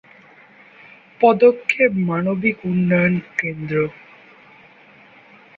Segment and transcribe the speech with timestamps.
[1.21, 3.75] পদক্ষেপ মানবিক উন্নয়ন কেন্দ্র।